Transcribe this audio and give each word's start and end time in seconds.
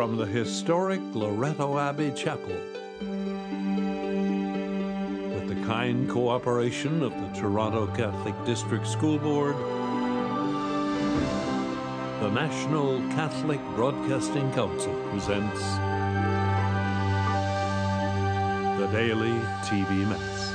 from 0.00 0.16
the 0.16 0.24
historic 0.24 0.98
Loretto 1.12 1.78
Abbey 1.78 2.10
Chapel. 2.12 2.56
With 5.34 5.46
the 5.46 5.62
kind 5.66 6.08
cooperation 6.08 7.02
of 7.02 7.12
the 7.12 7.28
Toronto 7.38 7.86
Catholic 7.88 8.34
District 8.46 8.86
School 8.86 9.18
Board, 9.18 9.54
the 12.22 12.30
National 12.30 12.98
Catholic 13.10 13.60
Broadcasting 13.76 14.50
Council 14.52 14.94
presents 15.10 15.60
the 18.80 18.88
Daily 18.90 19.38
TV 19.68 20.08
Mass. 20.08 20.54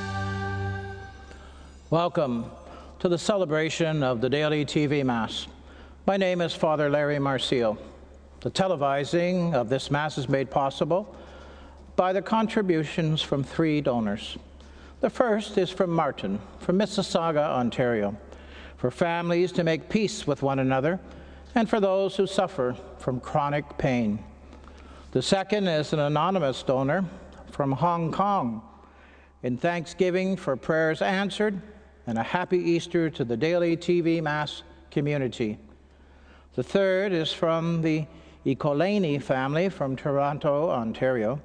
Welcome 1.91 2.49
to 2.97 3.07
the 3.07 3.19
celebration 3.19 4.01
of 4.01 4.21
the 4.21 4.29
Daily 4.31 4.65
TV 4.65 5.05
Mass. 5.05 5.45
My 6.07 6.17
name 6.17 6.41
is 6.41 6.55
Father 6.55 6.89
Larry 6.89 7.17
Marcio. 7.17 7.77
The 8.41 8.51
televising 8.51 9.53
of 9.53 9.69
this 9.69 9.89
Mass 9.89 10.17
is 10.17 10.29
made 10.29 10.51
possible 10.51 11.15
by 11.95 12.13
the 12.13 12.21
contributions 12.21 13.21
from 13.21 13.43
three 13.43 13.81
donors. 13.81 14.37
The 15.01 15.09
first 15.09 15.57
is 15.57 15.69
from 15.69 15.89
Martin, 15.89 16.39
from 16.59 16.77
Mississauga, 16.77 17.43
Ontario, 17.43 18.15
for 18.77 18.91
families 18.91 19.51
to 19.53 19.63
make 19.63 19.89
peace 19.89 20.27
with 20.27 20.43
one 20.43 20.59
another 20.59 20.99
and 21.55 21.69
for 21.69 21.79
those 21.79 22.15
who 22.15 22.27
suffer 22.27 22.75
from 22.97 23.19
chronic 23.19 23.77
pain. 23.77 24.23
The 25.11 25.21
second 25.21 25.67
is 25.67 25.93
an 25.93 25.99
anonymous 25.99 26.61
donor 26.63 27.05
from 27.51 27.71
Hong 27.71 28.11
Kong 28.11 28.61
in 29.43 29.57
thanksgiving 29.57 30.35
for 30.35 30.55
prayers 30.55 31.01
answered 31.01 31.61
and 32.05 32.17
a 32.17 32.23
happy 32.23 32.57
Easter 32.57 33.09
to 33.11 33.23
the 33.23 33.37
daily 33.37 33.77
TV 33.77 34.21
Mass 34.21 34.63
community. 34.91 35.57
The 36.55 36.63
third 36.63 37.11
is 37.11 37.31
from 37.31 37.81
the 37.81 38.05
Ecolani 38.45 39.21
family 39.21 39.69
from 39.69 39.95
Toronto, 39.95 40.69
Ontario, 40.69 41.41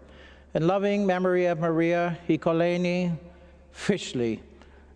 in 0.55 0.67
loving 0.67 1.07
memory 1.07 1.47
of 1.47 1.59
Maria 1.59 2.19
Ecolani 2.29 3.17
Fishley 3.75 4.41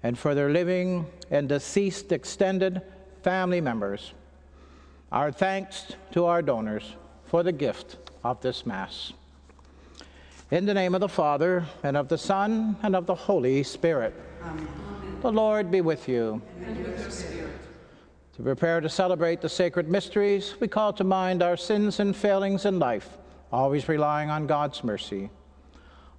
and 0.02 0.19
for 0.19 0.34
their 0.34 0.50
living 0.50 1.06
and 1.30 1.48
deceased 1.48 2.12
extended 2.12 2.83
family 3.22 3.61
members. 3.61 4.12
Our 5.11 5.33
thanks 5.33 5.94
to 6.12 6.27
our 6.27 6.42
donors 6.42 6.84
for 7.24 7.42
the 7.42 7.52
gift 7.52 7.96
of 8.22 8.41
this 8.42 8.66
Mass. 8.66 9.12
In 10.50 10.66
the 10.66 10.74
name 10.74 10.94
of 10.94 11.00
the 11.00 11.08
Father, 11.08 11.64
and 11.83 11.96
of 11.96 12.08
the 12.08 12.18
Son, 12.18 12.77
and 12.83 12.94
of 12.94 13.06
the 13.06 13.14
Holy 13.14 13.62
Spirit. 13.62 14.14
Amen. 14.42 14.68
The 15.22 15.33
Lord 15.33 15.70
be 15.70 15.80
with 15.80 16.06
you. 16.06 16.42
And 16.66 16.77
with 16.84 17.00
your 17.00 17.11
spirit. 17.11 17.53
To 18.36 18.42
prepare 18.42 18.80
to 18.80 18.88
celebrate 18.88 19.40
the 19.40 19.48
sacred 19.48 19.88
mysteries, 19.88 20.56
we 20.58 20.66
call 20.66 20.92
to 20.94 21.04
mind 21.04 21.40
our 21.40 21.56
sins 21.56 22.00
and 22.00 22.16
failings 22.16 22.64
in 22.64 22.80
life, 22.80 23.08
always 23.52 23.88
relying 23.88 24.28
on 24.28 24.48
God's 24.48 24.82
mercy. 24.82 25.30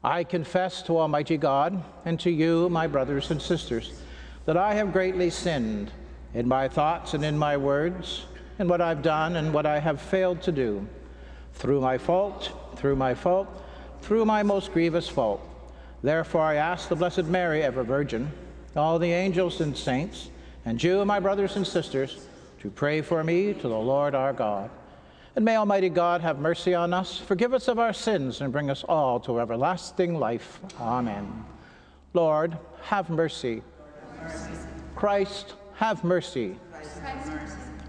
I 0.01 0.23
confess 0.23 0.81
to 0.83 0.97
Almighty 0.97 1.35
God 1.35 1.83
and 2.05 2.17
to 2.21 2.31
you, 2.31 2.69
my 2.69 2.87
brothers 2.87 3.31
and 3.31 3.41
sisters, 3.41 4.01
that 4.45 4.55
I 4.55 4.75
have 4.75 4.93
greatly 4.93 5.29
sinned 5.29 5.91
in 6.33 6.47
my 6.47 6.69
thoughts 6.69 7.15
and 7.15 7.25
in 7.25 7.37
my 7.37 7.57
words, 7.57 8.23
in 8.59 8.69
what 8.69 8.79
I've 8.79 9.01
done 9.01 9.35
and 9.35 9.53
what 9.53 9.65
I 9.65 9.79
have 9.79 9.99
failed 9.99 10.41
to 10.43 10.53
do, 10.53 10.87
through 11.51 11.81
my 11.81 11.97
fault, 11.97 12.77
through 12.77 12.95
my 12.95 13.13
fault, 13.13 13.49
through 14.01 14.23
my 14.23 14.41
most 14.41 14.71
grievous 14.71 15.09
fault. 15.09 15.41
Therefore, 16.01 16.43
I 16.43 16.55
ask 16.55 16.87
the 16.87 16.95
Blessed 16.95 17.25
Mary, 17.25 17.61
ever 17.61 17.83
Virgin, 17.83 18.31
all 18.73 18.99
the 18.99 19.11
angels 19.11 19.59
and 19.59 19.75
saints, 19.75 20.29
and 20.65 20.81
you, 20.83 21.05
my 21.05 21.19
brothers 21.19 21.55
and 21.55 21.65
sisters, 21.65 22.25
to 22.59 22.69
pray 22.69 23.01
for 23.01 23.23
me 23.23 23.53
to 23.53 23.67
the 23.67 23.77
Lord 23.77 24.15
our 24.15 24.33
God. 24.33 24.69
And 25.35 25.45
may 25.45 25.55
Almighty 25.57 25.89
God 25.89 26.21
have 26.21 26.39
mercy 26.39 26.73
on 26.73 26.93
us, 26.93 27.17
forgive 27.17 27.53
us 27.53 27.67
of 27.67 27.77
our 27.77 27.93
sins, 27.93 28.41
and 28.41 28.51
bring 28.51 28.69
us 28.69 28.83
all 28.83 29.19
to 29.21 29.39
everlasting 29.39 30.17
life. 30.17 30.59
Amen. 30.79 31.45
Lord, 32.13 32.57
have 32.83 33.09
mercy. 33.09 33.61
Christ, 34.95 35.53
have 35.75 36.03
mercy. 36.03 36.55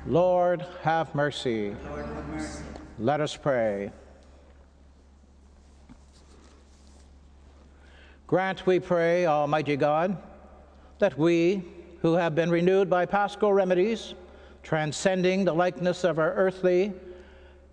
Lord, 0.06 0.66
have 0.82 1.14
mercy. 1.14 1.75
Let 2.98 3.20
us 3.20 3.37
pray. 3.37 3.93
Grant, 8.26 8.66
we 8.66 8.81
pray, 8.81 9.26
Almighty 9.26 9.76
God, 9.76 10.16
that 10.98 11.16
we, 11.16 11.62
who 12.06 12.15
have 12.15 12.37
been 12.37 12.53
renewed 12.53 12.89
by 12.89 13.05
paschal 13.05 13.53
remedies, 13.53 14.15
transcending 14.62 15.44
the 15.44 15.53
likeness 15.53 16.05
of 16.05 16.21
our 16.21 16.33
earthly 16.34 16.93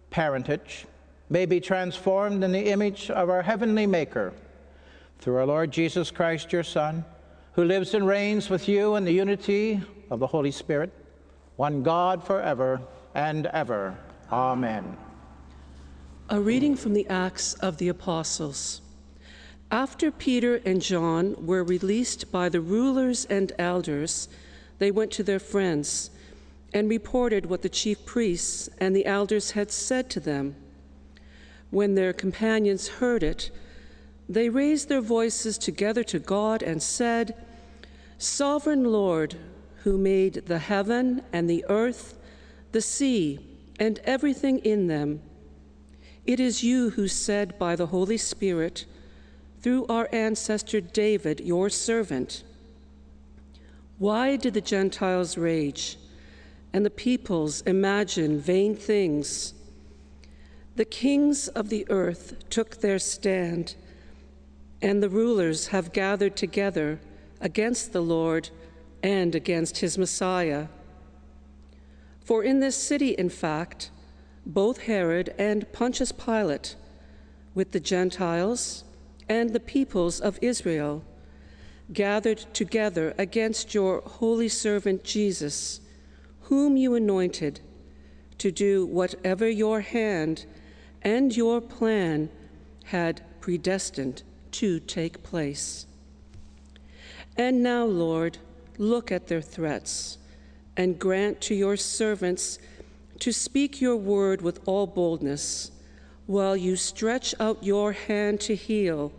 parentage, 0.09 0.87
may 1.29 1.45
be 1.45 1.59
transformed 1.59 2.43
in 2.43 2.51
the 2.51 2.71
image 2.71 3.11
of 3.11 3.29
our 3.29 3.43
heavenly 3.43 3.85
Maker, 3.85 4.33
through 5.19 5.35
our 5.35 5.45
Lord 5.45 5.69
Jesus 5.69 6.09
Christ, 6.09 6.51
your 6.51 6.63
Son, 6.63 7.05
who 7.51 7.63
lives 7.63 7.93
and 7.93 8.07
reigns 8.07 8.49
with 8.49 8.67
you 8.67 8.95
in 8.95 9.05
the 9.05 9.11
unity 9.11 9.79
of 10.09 10.19
the 10.19 10.25
Holy 10.25 10.49
Spirit, 10.49 10.91
one 11.57 11.83
God 11.83 12.25
forever 12.25 12.81
and 13.13 13.45
ever. 13.45 13.95
Amen. 14.31 14.97
A 16.29 16.41
reading 16.41 16.75
from 16.75 16.93
the 16.93 17.07
Acts 17.07 17.53
of 17.53 17.77
the 17.77 17.89
Apostles. 17.89 18.81
After 19.73 20.11
Peter 20.11 20.61
and 20.65 20.83
John 20.83 21.47
were 21.47 21.63
released 21.63 22.31
by 22.31 22.47
the 22.47 22.61
rulers 22.61 23.25
and 23.25 23.51
elders, 23.57 24.29
they 24.77 24.91
went 24.91 25.09
to 25.13 25.23
their 25.23 25.39
friends 25.39 26.11
and 26.75 26.87
reported 26.87 27.47
what 27.47 27.63
the 27.63 27.69
chief 27.69 28.05
priests 28.05 28.69
and 28.77 28.95
the 28.95 29.07
elders 29.07 29.51
had 29.57 29.71
said 29.71 30.11
to 30.11 30.19
them. 30.19 30.55
When 31.71 31.95
their 31.95 32.13
companions 32.13 32.87
heard 32.87 33.23
it, 33.23 33.49
they 34.29 34.47
raised 34.47 34.89
their 34.89 35.01
voices 35.01 35.57
together 35.57 36.03
to 36.03 36.19
God 36.19 36.61
and 36.61 36.79
said, 36.79 37.33
Sovereign 38.19 38.83
Lord, 38.83 39.37
who 39.77 39.97
made 39.97 40.45
the 40.45 40.59
heaven 40.59 41.23
and 41.33 41.49
the 41.49 41.65
earth, 41.67 42.13
the 42.73 42.81
sea, 42.81 43.39
and 43.79 43.97
everything 44.03 44.59
in 44.59 44.85
them, 44.85 45.23
it 46.27 46.39
is 46.39 46.63
you 46.63 46.91
who 46.91 47.07
said 47.07 47.57
by 47.57 47.75
the 47.75 47.87
Holy 47.87 48.17
Spirit, 48.17 48.85
through 49.63 49.85
our 49.87 50.09
ancestor 50.11 50.81
David, 50.81 51.39
your 51.39 51.69
servant. 51.69 52.43
Why 53.97 54.35
did 54.35 54.53
the 54.53 54.61
Gentiles 54.61 55.37
rage 55.37 55.97
and 56.73 56.85
the 56.85 56.89
peoples 56.89 57.61
imagine 57.61 58.39
vain 58.39 58.75
things? 58.75 59.53
The 60.75 60.83
kings 60.83 61.47
of 61.47 61.69
the 61.69 61.87
earth 61.89 62.49
took 62.49 62.81
their 62.81 62.99
stand, 62.99 63.75
and 64.81 65.01
the 65.01 65.09
rulers 65.09 65.67
have 65.67 65.93
gathered 65.93 66.35
together 66.35 66.99
against 67.39 67.93
the 67.93 68.01
Lord 68.01 68.49
and 69.01 69.33
against 69.33 69.77
his 69.77 69.97
Messiah. 69.97 70.67
For 72.25 72.43
in 72.43 72.59
this 72.59 72.75
city, 72.75 73.11
in 73.11 73.29
fact, 73.29 73.91
both 74.45 74.79
Herod 74.79 75.33
and 75.37 75.71
Pontius 75.71 76.11
Pilate, 76.11 76.75
with 77.53 77.71
the 77.71 77.79
Gentiles, 77.79 78.83
and 79.29 79.51
the 79.51 79.59
peoples 79.59 80.19
of 80.19 80.39
Israel 80.41 81.03
gathered 81.91 82.45
together 82.53 83.13
against 83.17 83.73
your 83.73 84.01
holy 84.01 84.47
servant 84.47 85.03
Jesus, 85.03 85.81
whom 86.41 86.77
you 86.77 86.95
anointed 86.95 87.59
to 88.37 88.51
do 88.51 88.85
whatever 88.85 89.49
your 89.49 89.81
hand 89.81 90.45
and 91.01 91.35
your 91.35 91.61
plan 91.61 92.29
had 92.85 93.21
predestined 93.39 94.23
to 94.51 94.79
take 94.79 95.23
place. 95.23 95.85
And 97.35 97.63
now, 97.63 97.85
Lord, 97.85 98.37
look 98.77 99.11
at 99.11 99.27
their 99.27 99.41
threats 99.41 100.17
and 100.77 100.99
grant 100.99 101.41
to 101.41 101.55
your 101.55 101.77
servants 101.77 102.59
to 103.19 103.31
speak 103.31 103.81
your 103.81 103.95
word 103.95 104.41
with 104.41 104.59
all 104.65 104.87
boldness 104.87 105.71
while 106.25 106.55
you 106.55 106.75
stretch 106.75 107.35
out 107.39 107.63
your 107.63 107.91
hand 107.91 108.39
to 108.41 108.55
heal, 108.55 109.11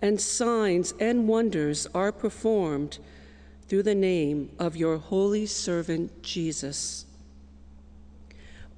and 0.00 0.20
signs 0.20 0.94
and 1.00 1.28
wonders 1.28 1.86
are 1.94 2.12
performed 2.12 2.98
through 3.66 3.82
the 3.82 3.94
name 3.94 4.50
of 4.58 4.76
your 4.76 4.96
holy 4.96 5.44
servant 5.44 6.22
Jesus. 6.22 7.04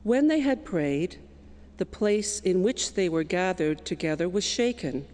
When 0.03 0.29
they 0.29 0.41
had 0.41 0.65
prayed, 0.65 1.19
the 1.77 1.87
place 1.87 2.41
in 2.41 2.63
which 2.63 2.95
they 2.95 3.09
were 3.09 3.23
gathered 3.23 3.85
together 3.85 4.29
was 4.29 4.45
shaken, 4.45 5.07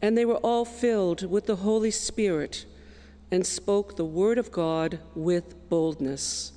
and 0.00 0.16
they 0.16 0.24
were 0.24 0.36
all 0.36 0.64
filled 0.64 1.30
with 1.30 1.46
the 1.46 1.56
Holy 1.56 1.90
Spirit 1.90 2.64
and 3.30 3.46
spoke 3.46 3.96
the 3.96 4.04
word 4.04 4.38
of 4.38 4.52
God 4.52 4.98
with 5.14 5.68
boldness. 5.68 6.52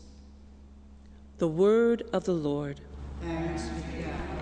The 1.37 1.47
word 1.47 2.03
of 2.13 2.25
the 2.25 2.33
Lord. 2.33 2.81
Thanks 3.21 3.63
be 3.63 4.01
to 4.01 4.07
God. 4.07 4.34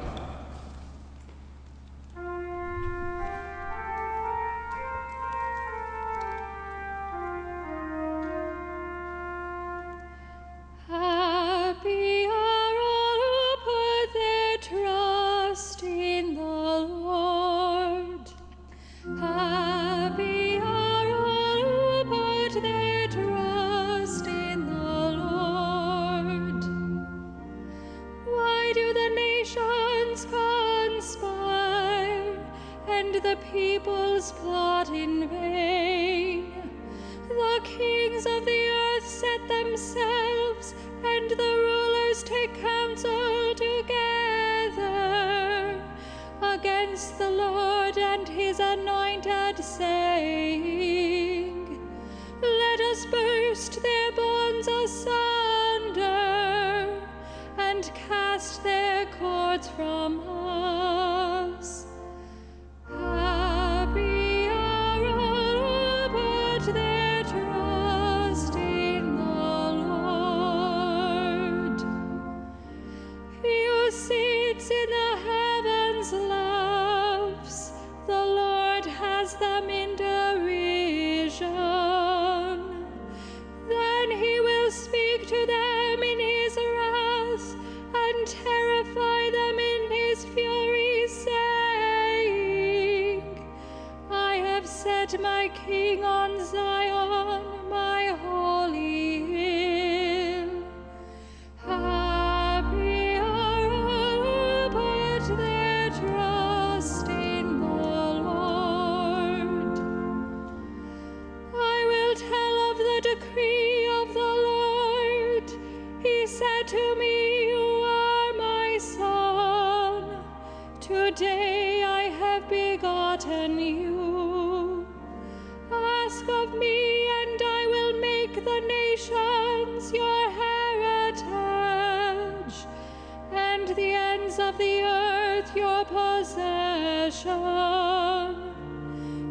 Against 46.93 47.17
the 47.17 47.31
Lord 47.31 47.97
and 47.97 48.29
his 48.29 48.59
anointed, 48.59 49.57
saying, 49.63 50.72
king 95.65 96.03
on 96.03 96.43
Zion, 96.45 97.69
my 97.69 98.07
holy 98.21 99.12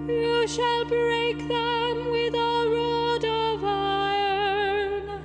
You 0.09 0.47
shall 0.49 0.85
break 0.85 1.39
them 1.49 2.11
with 2.11 2.35
a 2.35 2.69
rod 2.75 3.25
of 3.25 3.65
iron, 3.65 5.25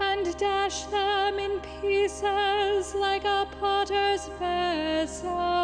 and 0.00 0.36
dash 0.38 0.84
them 0.84 1.38
in 1.38 1.60
pieces 1.80 2.94
like 2.94 3.24
a 3.24 3.46
potter's 3.60 4.28
vessel. 4.38 5.55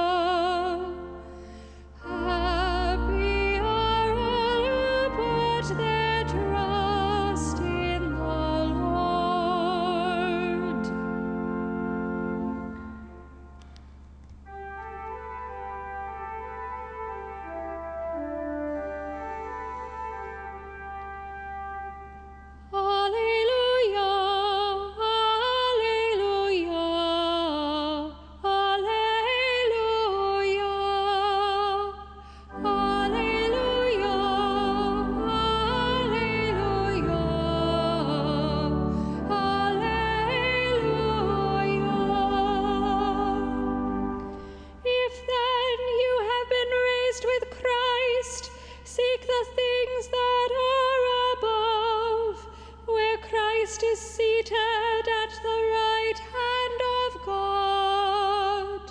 Seated 54.23 55.07
at 55.23 55.33
the 55.43 55.59
right 55.79 56.19
hand 56.35 56.81
of 56.99 57.11
God. 57.27 58.83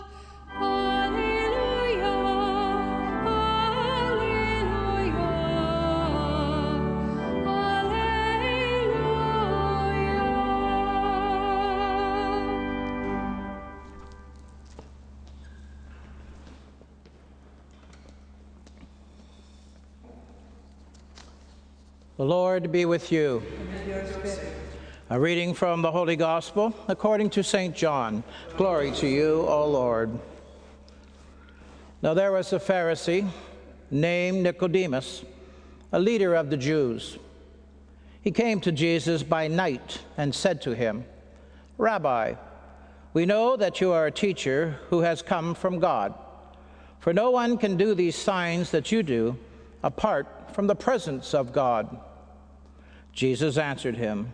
Alleluia, 0.60 2.16
alleluia. 3.38 4.42
The 22.18 22.26
Lord 22.26 22.72
be 22.72 22.86
with 22.86 23.12
you. 23.12 23.42
A 25.12 25.20
reading 25.20 25.54
from 25.54 25.82
the 25.82 25.92
Holy 25.92 26.16
Gospel 26.16 26.74
according 26.88 27.32
to 27.32 27.44
St. 27.44 27.76
John. 27.76 28.24
Glory 28.56 28.92
to 28.92 29.08
you, 29.10 29.46
O 29.46 29.68
Lord. 29.68 30.18
Now 32.02 32.14
there 32.14 32.32
was 32.32 32.54
a 32.54 32.60
Pharisee 32.60 33.28
named 33.90 34.42
Nicodemus, 34.42 35.26
a 35.92 36.00
leader 36.00 36.34
of 36.34 36.50
the 36.50 36.56
Jews. 36.56 37.18
He 38.22 38.32
came 38.32 38.62
to 38.62 38.72
Jesus 38.72 39.22
by 39.22 39.50
night 39.50 40.00
and 40.16 40.34
said 40.34 40.62
to 40.62 40.74
him, 40.74 41.04
Rabbi, 41.78 42.36
we 43.12 43.26
know 43.26 43.58
that 43.58 43.82
you 43.82 43.92
are 43.92 44.06
a 44.06 44.12
teacher 44.12 44.80
who 44.90 45.02
has 45.02 45.22
come 45.22 45.56
from 45.56 45.80
God. 45.80 46.14
For 47.00 47.12
no 47.12 47.32
one 47.32 47.58
can 47.58 47.76
do 47.76 47.94
these 47.94 48.16
signs 48.16 48.72
that 48.72 48.94
you 48.94 49.04
do 49.04 49.38
apart 49.84 50.56
from 50.56 50.68
the 50.68 50.76
presence 50.76 51.34
of 51.34 51.52
God. 51.52 52.00
Jesus 53.12 53.58
answered 53.58 53.98
him, 53.98 54.34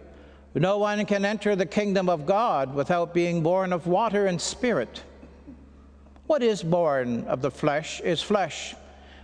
no 0.55 0.77
one 0.77 1.05
can 1.05 1.23
enter 1.23 1.55
the 1.55 1.65
kingdom 1.65 2.09
of 2.09 2.25
God 2.25 2.75
without 2.75 3.13
being 3.13 3.41
born 3.41 3.71
of 3.71 3.87
water 3.87 4.25
and 4.25 4.39
spirit. 4.39 5.03
What 6.27 6.43
is 6.43 6.61
born 6.61 7.25
of 7.25 7.41
the 7.41 7.51
flesh 7.51 8.01
is 8.01 8.21
flesh, 8.21 8.75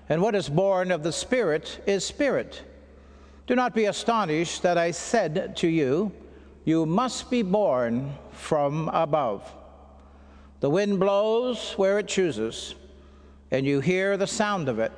and 0.08 0.22
what 0.22 0.36
is 0.36 0.48
born 0.48 0.92
of 0.92 1.04
the 1.04 1.12
spirit 1.12 1.82
is 1.86 2.06
spirit. 2.06 2.64
Do 3.46 3.56
not 3.56 3.76
be 3.76 3.86
astonished 3.86 4.62
that 4.64 4.78
I 4.78 4.92
said 4.92 5.56
to 5.58 5.68
you, 5.68 6.12
You 6.66 6.86
must 6.86 7.30
be 7.30 7.42
born 7.42 8.14
from 8.32 8.90
above. 8.90 9.50
The 10.60 10.70
wind 10.70 11.00
blows 11.00 11.74
where 11.74 12.00
it 12.00 12.08
chooses, 12.08 12.76
and 13.52 13.66
you 13.66 13.80
hear 13.80 14.18
the 14.18 14.28
sound 14.28 14.70
of 14.70 14.80
it, 14.80 14.92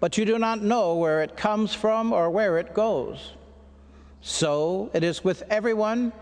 but 0.00 0.18
you 0.18 0.24
do 0.24 0.38
not 0.38 0.62
know 0.62 0.96
where 0.96 1.22
it 1.22 1.36
comes 1.36 1.74
from 1.74 2.12
or 2.12 2.30
where 2.30 2.58
it 2.58 2.74
goes. 2.74 3.32
So 4.22 4.88
it 4.94 5.02
is 5.02 5.24
with 5.24 5.42
everyone 5.50 6.12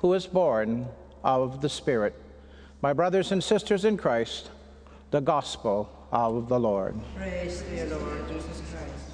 who 0.00 0.12
is 0.14 0.26
born 0.26 0.88
of 1.22 1.60
the 1.60 1.68
Spirit. 1.68 2.14
My 2.82 2.92
brothers 2.92 3.30
and 3.30 3.42
sisters 3.42 3.84
in 3.84 3.96
Christ, 3.96 4.50
the 5.12 5.20
gospel 5.20 5.88
of 6.10 6.48
the 6.48 6.58
Lord. 6.58 6.98
Praise 7.16 7.62
the 7.62 7.86
Lord 7.96 8.28
Jesus 8.28 8.62
Christ. 8.70 9.10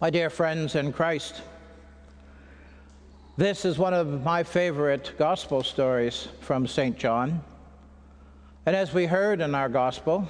My 0.00 0.10
dear 0.10 0.30
friends 0.30 0.76
in 0.76 0.92
Christ, 0.92 1.42
this 3.36 3.64
is 3.64 3.78
one 3.78 3.94
of 3.94 4.22
my 4.22 4.44
favorite 4.44 5.12
gospel 5.18 5.64
stories 5.64 6.28
from 6.40 6.68
St. 6.68 6.96
John. 6.96 7.42
And 8.64 8.76
as 8.76 8.94
we 8.94 9.06
heard 9.06 9.40
in 9.40 9.56
our 9.56 9.68
gospel, 9.68 10.28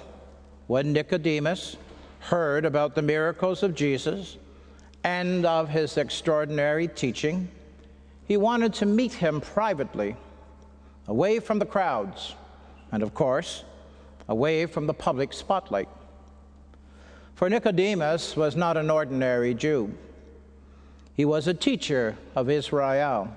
when 0.68 0.94
Nicodemus, 0.94 1.76
heard 2.20 2.64
about 2.64 2.94
the 2.94 3.02
miracles 3.02 3.62
of 3.62 3.74
Jesus 3.74 4.36
and 5.04 5.46
of 5.46 5.68
his 5.68 5.96
extraordinary 5.96 6.88
teaching, 6.88 7.48
he 8.26 8.36
wanted 8.36 8.74
to 8.74 8.86
meet 8.86 9.12
him 9.12 9.40
privately, 9.40 10.16
away 11.06 11.40
from 11.40 11.58
the 11.58 11.66
crowds, 11.66 12.34
and 12.92 13.02
of 13.02 13.14
course, 13.14 13.64
away 14.28 14.66
from 14.66 14.86
the 14.86 14.94
public 14.94 15.32
spotlight. 15.32 15.88
For 17.34 17.48
Nicodemus 17.48 18.36
was 18.36 18.56
not 18.56 18.76
an 18.76 18.90
ordinary 18.90 19.54
Jew. 19.54 19.94
He 21.14 21.24
was 21.24 21.46
a 21.46 21.54
teacher 21.54 22.16
of 22.34 22.50
Israel 22.50 23.34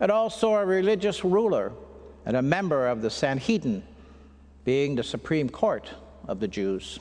and 0.00 0.10
also 0.10 0.54
a 0.54 0.64
religious 0.64 1.24
ruler 1.24 1.72
and 2.26 2.36
a 2.36 2.42
member 2.42 2.88
of 2.88 3.02
the 3.02 3.10
Sanhedrin, 3.10 3.82
being 4.64 4.94
the 4.94 5.02
supreme 5.02 5.48
court 5.48 5.90
of 6.26 6.40
the 6.40 6.48
Jews. 6.48 6.98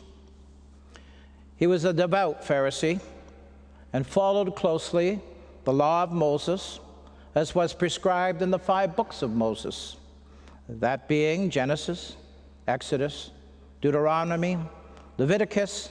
He 1.64 1.68
was 1.68 1.86
a 1.86 1.94
devout 1.94 2.44
Pharisee 2.44 3.00
and 3.94 4.06
followed 4.06 4.54
closely 4.54 5.22
the 5.64 5.72
law 5.72 6.04
of 6.04 6.12
Moses 6.12 6.82
as 7.36 7.56
was 7.56 7.74
prescribed 7.74 8.42
in 8.42 8.52
the 8.52 8.60
five 8.60 8.98
books 8.98 9.22
of 9.22 9.32
Moses, 9.32 9.96
that 10.68 11.08
being 11.08 11.50
Genesis, 11.50 12.18
Exodus, 12.68 13.32
Deuteronomy, 13.80 14.58
Leviticus, 15.18 15.88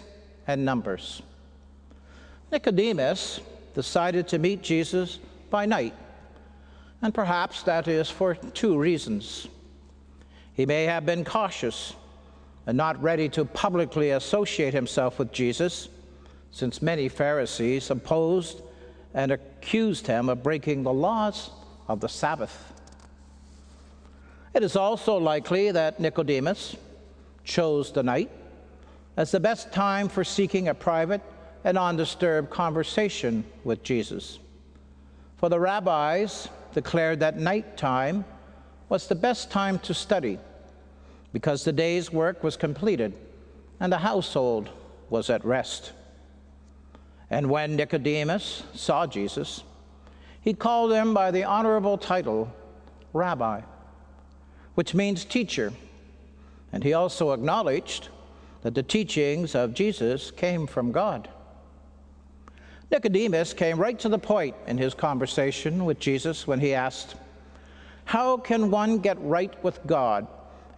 and 0.46 0.62
Numbers. 0.62 1.22
Nicodemus 2.50 3.40
decided 3.74 4.28
to 4.28 4.38
meet 4.38 4.60
Jesus 4.60 5.20
by 5.48 5.64
night, 5.64 5.94
and 7.00 7.14
perhaps 7.14 7.62
that 7.62 7.88
is 7.88 8.10
for 8.10 8.34
two 8.34 8.76
reasons. 8.76 9.48
He 10.52 10.66
may 10.66 10.84
have 10.84 11.06
been 11.06 11.24
cautious 11.24 11.94
and 12.66 12.76
not 12.76 13.00
ready 13.02 13.28
to 13.30 13.44
publicly 13.44 14.10
associate 14.10 14.74
himself 14.74 15.18
with 15.18 15.32
Jesus, 15.32 15.88
since 16.50 16.82
many 16.82 17.08
Pharisees 17.08 17.90
opposed 17.90 18.62
and 19.14 19.32
accused 19.32 20.06
him 20.06 20.28
of 20.28 20.42
breaking 20.42 20.82
the 20.82 20.92
laws 20.92 21.50
of 21.88 22.00
the 22.00 22.08
Sabbath. 22.08 22.72
It 24.54 24.62
is 24.62 24.76
also 24.76 25.16
likely 25.16 25.70
that 25.72 25.98
Nicodemus 25.98 26.76
chose 27.44 27.90
the 27.92 28.02
night 28.02 28.30
as 29.16 29.30
the 29.30 29.40
best 29.40 29.72
time 29.72 30.08
for 30.08 30.24
seeking 30.24 30.68
a 30.68 30.74
private 30.74 31.22
and 31.64 31.78
undisturbed 31.78 32.50
conversation 32.50 33.44
with 33.64 33.82
Jesus. 33.82 34.38
For 35.36 35.48
the 35.48 35.58
rabbis 35.58 36.48
declared 36.74 37.20
that 37.20 37.38
night 37.38 37.76
time 37.76 38.24
was 38.88 39.08
the 39.08 39.14
best 39.14 39.50
time 39.50 39.78
to 39.80 39.94
study 39.94 40.38
because 41.32 41.64
the 41.64 41.72
day's 41.72 42.12
work 42.12 42.44
was 42.44 42.56
completed 42.56 43.14
and 43.80 43.92
the 43.92 43.98
household 43.98 44.68
was 45.10 45.30
at 45.30 45.44
rest. 45.44 45.92
And 47.30 47.48
when 47.48 47.76
Nicodemus 47.76 48.62
saw 48.74 49.06
Jesus, 49.06 49.64
he 50.42 50.54
called 50.54 50.92
him 50.92 51.14
by 51.14 51.30
the 51.30 51.44
honorable 51.44 51.96
title 51.96 52.52
Rabbi, 53.12 53.62
which 54.74 54.94
means 54.94 55.24
teacher. 55.24 55.72
And 56.72 56.84
he 56.84 56.92
also 56.92 57.32
acknowledged 57.32 58.08
that 58.62 58.74
the 58.74 58.82
teachings 58.82 59.54
of 59.54 59.74
Jesus 59.74 60.30
came 60.30 60.66
from 60.66 60.92
God. 60.92 61.28
Nicodemus 62.90 63.54
came 63.54 63.78
right 63.78 63.98
to 64.00 64.08
the 64.08 64.18
point 64.18 64.54
in 64.66 64.76
his 64.76 64.92
conversation 64.92 65.84
with 65.86 65.98
Jesus 65.98 66.46
when 66.46 66.60
he 66.60 66.74
asked, 66.74 67.14
How 68.04 68.36
can 68.36 68.70
one 68.70 68.98
get 68.98 69.16
right 69.20 69.52
with 69.64 69.80
God 69.86 70.26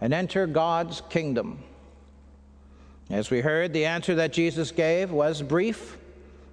and 0.01 0.13
enter 0.13 0.47
God's 0.47 1.01
kingdom? 1.09 1.63
As 3.09 3.29
we 3.29 3.41
heard, 3.41 3.73
the 3.73 3.85
answer 3.85 4.15
that 4.15 4.33
Jesus 4.33 4.71
gave 4.71 5.11
was 5.11 5.41
brief, 5.41 5.97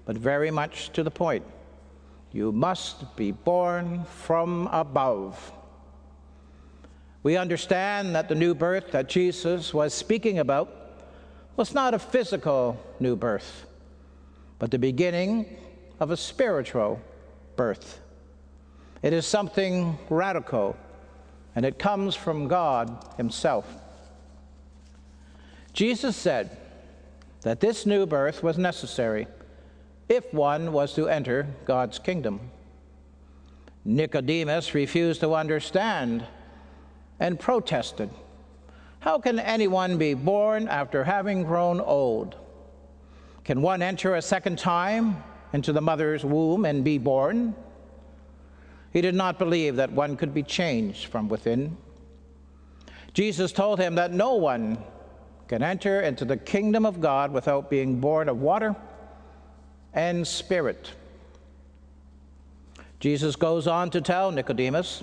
but 0.05 0.17
very 0.17 0.51
much 0.51 0.91
to 0.93 1.03
the 1.03 1.11
point. 1.11 1.45
You 2.33 2.53
must 2.53 3.17
be 3.17 3.33
born 3.33 4.05
from 4.05 4.69
above. 4.69 5.53
We 7.23 7.37
understand 7.37 8.15
that 8.15 8.29
the 8.29 8.35
new 8.35 8.55
birth 8.55 8.91
that 8.93 9.09
Jesus 9.09 9.73
was 9.73 9.95
speaking 9.95 10.39
about 10.39 10.71
was 11.57 11.75
not 11.75 11.95
a 11.95 11.99
physical 11.99 12.83
new 12.99 13.17
birth, 13.17 13.67
but 14.59 14.71
the 14.71 14.79
beginning 14.79 15.57
of 16.01 16.11
a 16.11 16.17
spiritual 16.17 17.01
birth. 17.57 18.01
It 19.03 19.13
is 19.13 19.27
something 19.27 19.99
radical, 20.09 20.77
and 21.55 21.65
it 21.65 21.79
comes 21.79 22.15
from 22.15 22.49
God 22.49 23.05
Himself. 23.17 23.67
Jesus 25.73 26.17
said 26.17 26.57
that 27.43 27.61
this 27.61 27.87
new 27.87 28.07
birth 28.07 28.43
was 28.43 28.59
necessary 28.59 29.27
if 30.09 30.33
one 30.33 30.73
was 30.73 30.95
to 30.95 31.09
enter 31.09 31.47
God's 31.65 31.99
kingdom. 31.99 32.41
Nicodemus 33.85 34.75
refused 34.75 35.21
to 35.21 35.35
understand 35.35 36.27
and 37.19 37.39
protested. 37.39 38.11
How 39.01 39.19
can 39.19 39.41
anyone 39.41 39.99
be 39.99 40.15
born 40.15 40.69
after 40.69 41.05
having 41.05 41.43
grown 41.43 41.81
old? 41.81 42.37
Can 43.45 43.63
one 43.63 43.83
enter 43.83 44.15
a 44.15 44.23
second 44.23 44.59
time 44.59 45.23
into 45.53 45.73
the 45.73 45.81
mother's 45.81 46.25
womb 46.25 46.65
and 46.65 46.85
be 46.85 46.99
born? 46.99 47.55
He 48.93 49.01
did 49.01 49.15
not 49.15 49.39
believe 49.39 49.77
that 49.77 49.93
one 49.93 50.17
could 50.17 50.35
be 50.35 50.43
changed 50.43 51.07
from 51.07 51.29
within. 51.29 51.77
Jesus 53.15 53.53
told 53.53 53.79
him 53.79 53.95
that 53.95 54.13
no 54.13 54.35
one 54.35 54.79
can 55.49 55.63
enter 55.63 56.01
into 56.01 56.25
the 56.25 56.37
kingdom 56.37 56.85
of 56.87 57.01
God 57.01 57.33
without 57.33 57.71
being 57.71 58.01
born 58.01 58.29
of 58.29 58.41
water 58.41 58.77
and 59.93 60.27
spirit. 60.27 60.93
Jesus 63.01 63.37
goes 63.37 63.67
on 63.67 63.91
to 63.91 64.01
tell 64.01 64.31
Nicodemus 64.31 65.03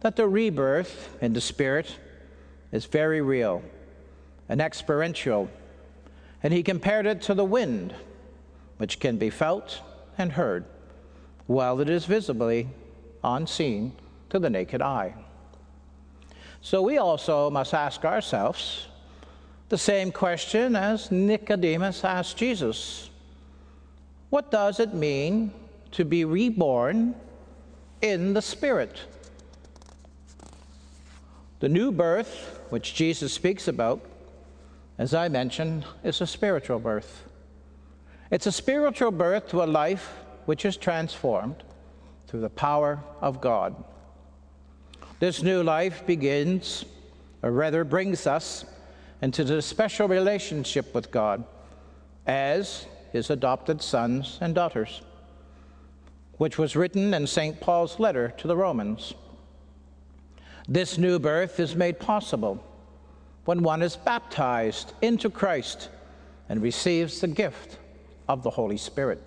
that 0.00 0.16
the 0.16 0.28
rebirth 0.28 1.16
in 1.20 1.32
the 1.32 1.40
spirit 1.40 1.96
is 2.72 2.84
very 2.84 3.20
real 3.20 3.62
and 4.48 4.60
experiential, 4.60 5.50
and 6.42 6.52
he 6.52 6.62
compared 6.62 7.06
it 7.06 7.20
to 7.22 7.34
the 7.34 7.44
wind, 7.44 7.94
which 8.76 9.00
can 9.00 9.18
be 9.18 9.30
felt 9.30 9.80
and 10.16 10.32
heard, 10.32 10.64
while 11.46 11.80
it 11.80 11.88
is 11.88 12.04
visibly 12.04 12.68
unseen 13.22 13.92
to 14.30 14.38
the 14.38 14.50
naked 14.50 14.82
eye. 14.82 15.14
So 16.60 16.82
we 16.82 16.98
also 16.98 17.50
must 17.50 17.74
ask 17.74 18.04
ourselves 18.04 18.88
the 19.68 19.78
same 19.78 20.12
question 20.12 20.76
as 20.76 21.10
Nicodemus 21.10 22.04
asked 22.04 22.36
Jesus 22.36 23.10
what 24.30 24.50
does 24.50 24.78
it 24.78 24.92
mean 24.92 25.52
to 25.92 26.04
be 26.04 26.24
reborn 26.26 27.14
in 28.02 28.34
the 28.34 28.42
Spirit? 28.42 29.00
The 31.60 31.68
new 31.68 31.90
birth, 31.90 32.60
which 32.68 32.94
Jesus 32.94 33.32
speaks 33.32 33.68
about, 33.68 34.00
as 34.98 35.14
I 35.14 35.28
mentioned, 35.28 35.86
is 36.04 36.20
a 36.20 36.26
spiritual 36.26 36.78
birth. 36.78 37.24
It's 38.30 38.46
a 38.46 38.52
spiritual 38.52 39.10
birth 39.10 39.48
to 39.48 39.62
a 39.62 39.64
life 39.64 40.12
which 40.44 40.66
is 40.66 40.76
transformed 40.76 41.62
through 42.28 42.40
the 42.40 42.50
power 42.50 43.02
of 43.20 43.40
God. 43.40 43.74
This 45.18 45.42
new 45.42 45.62
life 45.62 46.06
begins, 46.06 46.84
or 47.42 47.50
rather 47.50 47.82
brings 47.84 48.26
us, 48.26 48.64
into 49.22 49.42
the 49.42 49.60
special 49.60 50.06
relationship 50.06 50.94
with 50.94 51.10
God 51.10 51.42
as 52.26 52.86
his 53.12 53.30
adopted 53.30 53.82
sons 53.82 54.38
and 54.40 54.54
daughters, 54.54 55.00
which 56.36 56.58
was 56.58 56.76
written 56.76 57.14
in 57.14 57.26
St. 57.26 57.58
Paul's 57.60 57.98
letter 57.98 58.32
to 58.36 58.46
the 58.46 58.56
Romans. 58.56 59.14
This 60.68 60.98
new 60.98 61.18
birth 61.18 61.58
is 61.58 61.74
made 61.74 61.98
possible 61.98 62.62
when 63.46 63.62
one 63.62 63.82
is 63.82 63.96
baptized 63.96 64.92
into 65.00 65.30
Christ 65.30 65.88
and 66.50 66.62
receives 66.62 67.20
the 67.20 67.28
gift 67.28 67.78
of 68.28 68.42
the 68.42 68.50
Holy 68.50 68.76
Spirit. 68.76 69.22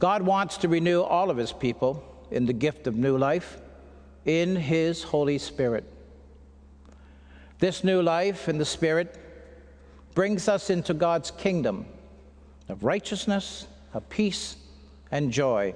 God 0.00 0.22
wants 0.22 0.56
to 0.58 0.68
renew 0.68 1.02
all 1.02 1.30
of 1.30 1.36
his 1.36 1.52
people 1.52 2.02
in 2.30 2.46
the 2.46 2.54
gift 2.54 2.86
of 2.86 2.96
new 2.96 3.18
life 3.18 3.58
in 4.24 4.56
his 4.56 5.02
Holy 5.02 5.36
Spirit. 5.36 5.84
This 7.58 7.84
new 7.84 8.00
life 8.00 8.48
in 8.48 8.56
the 8.56 8.64
Spirit 8.64 9.14
brings 10.14 10.48
us 10.48 10.70
into 10.70 10.94
God's 10.94 11.30
kingdom 11.30 11.84
of 12.70 12.82
righteousness, 12.82 13.66
of 13.92 14.08
peace, 14.08 14.56
and 15.10 15.30
joy. 15.30 15.74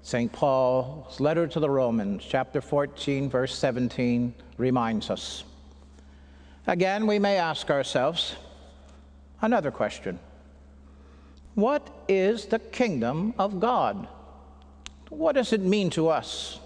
St. 0.00 0.32
Paul's 0.32 1.20
letter 1.20 1.46
to 1.46 1.60
the 1.60 1.68
Romans, 1.68 2.24
chapter 2.26 2.62
14, 2.62 3.28
verse 3.28 3.54
17, 3.54 4.34
reminds 4.56 5.10
us. 5.10 5.44
Again, 6.66 7.06
we 7.06 7.18
may 7.18 7.36
ask 7.36 7.70
ourselves 7.70 8.36
another 9.42 9.70
question 9.70 10.18
What 11.54 12.04
is 12.08 12.46
the 12.46 12.58
kingdom 12.58 13.34
of 13.38 13.60
God? 13.60 14.06
What 15.08 15.34
does 15.34 15.52
it 15.52 15.60
mean 15.60 15.90
to 15.90 16.08
us? 16.08 16.60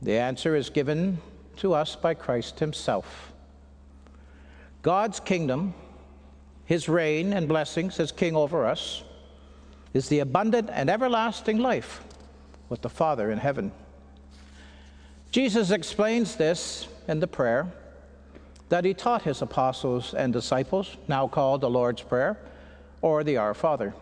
The 0.00 0.18
answer 0.18 0.56
is 0.56 0.70
given 0.70 1.18
to 1.56 1.74
us 1.74 1.96
by 1.96 2.14
Christ 2.14 2.58
Himself. 2.60 3.32
God's 4.82 5.20
kingdom, 5.20 5.74
His 6.64 6.88
reign 6.88 7.32
and 7.32 7.46
blessings 7.48 8.00
as 8.00 8.12
King 8.12 8.34
over 8.34 8.66
us, 8.66 9.02
is 9.92 10.08
the 10.08 10.20
abundant 10.20 10.70
and 10.72 10.90
everlasting 10.90 11.58
life 11.58 12.02
with 12.68 12.82
the 12.82 12.88
Father 12.88 13.30
in 13.30 13.38
heaven. 13.38 13.70
Jesus 15.30 15.70
explains 15.70 16.36
this 16.36 16.88
in 17.06 17.20
the 17.20 17.26
prayer 17.26 17.66
that 18.70 18.84
he 18.84 18.94
taught 18.94 19.22
his 19.22 19.42
apostles 19.42 20.14
and 20.14 20.32
disciples, 20.32 20.96
now 21.06 21.28
called 21.28 21.60
the 21.60 21.70
Lord's 21.70 22.02
Prayer 22.02 22.38
or 23.04 23.22
the 23.22 23.36
Our 23.36 23.52
Father. 23.52 23.92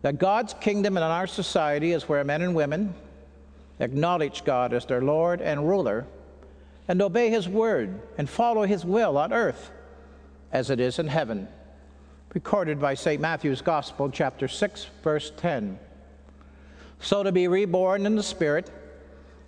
That 0.00 0.18
God's 0.18 0.54
kingdom 0.54 0.96
in 0.96 1.02
our 1.02 1.26
society 1.26 1.92
is 1.92 2.08
where 2.08 2.24
men 2.24 2.40
and 2.40 2.54
women 2.54 2.94
acknowledge 3.80 4.44
God 4.44 4.72
as 4.72 4.86
their 4.86 5.02
Lord 5.02 5.42
and 5.42 5.68
ruler 5.68 6.06
and 6.88 7.02
obey 7.02 7.28
his 7.28 7.46
word 7.46 8.00
and 8.16 8.30
follow 8.30 8.62
his 8.62 8.82
will 8.82 9.18
on 9.18 9.30
earth 9.30 9.70
as 10.52 10.70
it 10.70 10.80
is 10.80 10.98
in 10.98 11.06
heaven. 11.06 11.46
Recorded 12.32 12.80
by 12.80 12.94
St. 12.94 13.20
Matthew's 13.20 13.60
Gospel, 13.60 14.08
chapter 14.08 14.48
6, 14.48 14.86
verse 15.04 15.30
10. 15.36 15.78
So 16.98 17.22
to 17.22 17.30
be 17.30 17.46
reborn 17.46 18.06
in 18.06 18.16
the 18.16 18.22
Spirit 18.22 18.70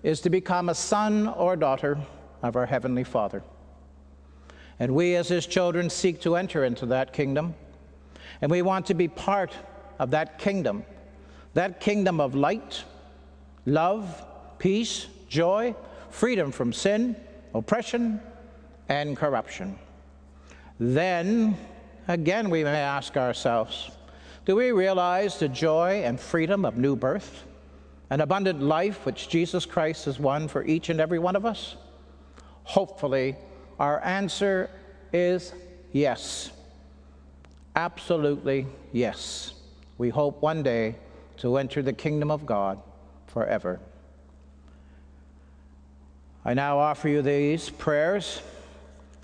is 0.03 0.21
to 0.21 0.29
become 0.29 0.69
a 0.69 0.75
son 0.75 1.29
or 1.29 1.57
daughter 1.57 1.99
of 2.43 2.57
our 2.57 2.67
Heavenly 2.67 3.05
Father. 3.05 3.43
And 4.79 4.95
we, 4.95 5.17
as 5.17 5.29
His 5.29 5.47
children, 5.47 5.89
seek 5.89 6.21
to 6.21 6.37
enter 6.37 6.63
into 6.63 6.85
that 6.87 7.15
kingdom. 7.15 7.55
And 8.45 8.51
we 8.51 8.61
want 8.61 8.85
to 8.89 8.95
be 8.95 9.09
part 9.09 9.55
of 9.99 10.11
that 10.11 10.39
kingdom, 10.39 10.85
that 11.55 11.81
kingdom 11.81 12.21
of 12.21 12.35
light, 12.35 12.85
love, 13.65 14.23
peace, 14.59 15.07
joy, 15.31 15.75
freedom 16.11 16.53
from 16.53 16.71
sin, 16.71 17.17
oppression, 17.55 18.21
and 18.91 19.17
corruption. 19.17 19.79
Then, 20.79 21.57
again, 22.07 22.51
we 22.51 22.65
may 22.65 22.83
ask 22.83 23.17
ourselves 23.17 23.91
do 24.45 24.57
we 24.57 24.73
realize 24.73 25.39
the 25.39 25.49
joy 25.49 26.03
and 26.05 26.21
freedom 26.21 26.67
of 26.67 26.77
new 26.77 26.97
birth, 26.97 27.45
an 28.11 28.21
abundant 28.21 28.61
life 28.61 29.07
which 29.07 29.31
Jesus 29.31 29.65
Christ 29.65 30.05
has 30.05 30.21
won 30.21 30.49
for 30.49 30.63
each 30.67 30.91
and 30.91 31.01
every 31.01 31.19
one 31.19 31.35
of 31.35 31.47
us? 31.47 31.77
Hopefully, 32.65 33.37
our 33.79 34.05
answer 34.05 34.69
is 35.15 35.55
yes. 35.93 36.51
Absolutely 37.77 38.67
yes. 38.93 39.55
We 39.99 40.09
hope 40.09 40.41
one 40.41 40.63
day 40.63 40.97
to 41.39 41.57
enter 41.57 41.83
the 41.83 41.93
kingdom 41.93 42.31
of 42.31 42.47
God 42.47 42.81
forever. 43.27 43.81
I 46.45 46.55
now 46.55 46.79
offer 46.79 47.09
you 47.09 47.23
these 47.23 47.71
prayers, 47.71 48.43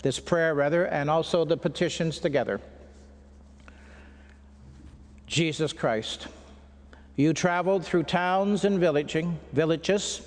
this 0.02 0.18
prayer 0.18 0.54
rather, 0.54 0.86
and 0.86 1.10
also 1.10 1.44
the 1.44 1.56
petitions 1.56 2.18
together. 2.18 2.60
Jesus 5.26 5.72
Christ, 5.72 6.26
you 7.14 7.32
traveled 7.32 7.84
through 7.84 8.04
towns 8.04 8.64
and 8.64 8.80
villaging, 8.80 9.38
villages 9.52 10.22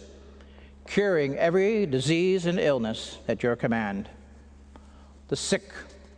curing 0.88 1.38
every 1.38 1.86
disease 1.86 2.46
and 2.46 2.60
illness 2.60 3.18
at 3.28 3.44
your 3.44 3.56
command. 3.56 4.08
The 5.28 5.36
sick 5.36 5.74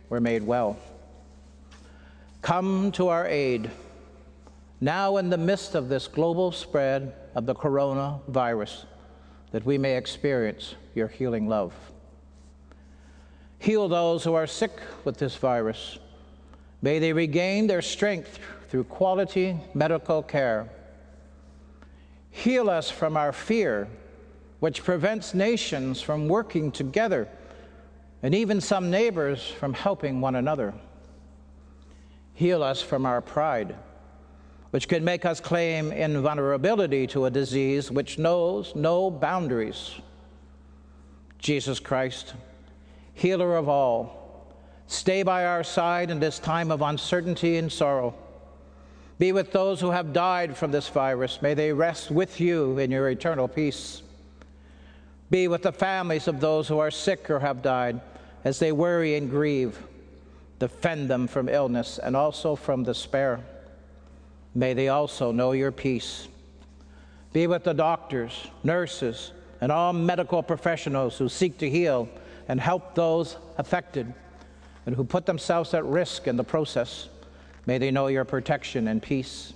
were 0.08 0.20
made 0.20 0.42
well. 0.42 0.78
Come 2.46 2.92
to 2.92 3.08
our 3.08 3.26
aid 3.26 3.72
now 4.80 5.16
in 5.16 5.30
the 5.30 5.36
midst 5.36 5.74
of 5.74 5.88
this 5.88 6.06
global 6.06 6.52
spread 6.52 7.12
of 7.34 7.44
the 7.44 7.56
coronavirus, 7.56 8.84
that 9.50 9.66
we 9.66 9.78
may 9.78 9.96
experience 9.96 10.76
your 10.94 11.08
healing 11.08 11.48
love. 11.48 11.74
Heal 13.58 13.88
those 13.88 14.22
who 14.22 14.34
are 14.34 14.46
sick 14.46 14.78
with 15.04 15.18
this 15.18 15.34
virus. 15.34 15.98
May 16.82 17.00
they 17.00 17.12
regain 17.12 17.66
their 17.66 17.82
strength 17.82 18.38
through 18.68 18.84
quality 18.84 19.58
medical 19.74 20.22
care. 20.22 20.68
Heal 22.30 22.70
us 22.70 22.88
from 22.88 23.16
our 23.16 23.32
fear 23.32 23.88
which 24.60 24.84
prevents 24.84 25.34
nations 25.34 26.00
from 26.00 26.28
working 26.28 26.70
together 26.70 27.26
and 28.22 28.36
even 28.36 28.60
some 28.60 28.88
neighbors 28.88 29.44
from 29.44 29.74
helping 29.74 30.20
one 30.20 30.36
another. 30.36 30.74
Heal 32.36 32.62
us 32.62 32.82
from 32.82 33.06
our 33.06 33.22
pride, 33.22 33.74
which 34.70 34.88
can 34.88 35.02
make 35.02 35.24
us 35.24 35.40
claim 35.40 35.90
invulnerability 35.90 37.06
to 37.08 37.24
a 37.24 37.30
disease 37.30 37.90
which 37.90 38.18
knows 38.18 38.74
no 38.76 39.10
boundaries. 39.10 39.92
Jesus 41.38 41.80
Christ, 41.80 42.34
healer 43.14 43.56
of 43.56 43.70
all, 43.70 44.52
stay 44.86 45.22
by 45.22 45.46
our 45.46 45.64
side 45.64 46.10
in 46.10 46.20
this 46.20 46.38
time 46.38 46.70
of 46.70 46.82
uncertainty 46.82 47.56
and 47.56 47.72
sorrow. 47.72 48.14
Be 49.18 49.32
with 49.32 49.50
those 49.50 49.80
who 49.80 49.90
have 49.90 50.12
died 50.12 50.58
from 50.58 50.70
this 50.70 50.90
virus. 50.90 51.40
May 51.40 51.54
they 51.54 51.72
rest 51.72 52.10
with 52.10 52.38
you 52.38 52.76
in 52.78 52.90
your 52.90 53.08
eternal 53.08 53.48
peace. 53.48 54.02
Be 55.30 55.48
with 55.48 55.62
the 55.62 55.72
families 55.72 56.28
of 56.28 56.40
those 56.40 56.68
who 56.68 56.80
are 56.80 56.90
sick 56.90 57.30
or 57.30 57.40
have 57.40 57.62
died 57.62 57.98
as 58.44 58.58
they 58.58 58.72
worry 58.72 59.16
and 59.16 59.30
grieve. 59.30 59.78
Defend 60.58 61.10
them 61.10 61.26
from 61.26 61.48
illness 61.48 61.98
and 61.98 62.16
also 62.16 62.56
from 62.56 62.84
despair. 62.84 63.40
May 64.54 64.72
they 64.72 64.88
also 64.88 65.32
know 65.32 65.52
your 65.52 65.72
peace. 65.72 66.28
Be 67.32 67.46
with 67.46 67.64
the 67.64 67.74
doctors, 67.74 68.48
nurses, 68.64 69.32
and 69.60 69.70
all 69.70 69.92
medical 69.92 70.42
professionals 70.42 71.18
who 71.18 71.28
seek 71.28 71.58
to 71.58 71.68
heal 71.68 72.08
and 72.48 72.60
help 72.60 72.94
those 72.94 73.36
affected 73.58 74.12
and 74.86 74.94
who 74.94 75.04
put 75.04 75.26
themselves 75.26 75.74
at 75.74 75.84
risk 75.84 76.26
in 76.26 76.36
the 76.36 76.44
process. 76.44 77.08
May 77.66 77.78
they 77.78 77.90
know 77.90 78.06
your 78.06 78.24
protection 78.24 78.88
and 78.88 79.02
peace. 79.02 79.52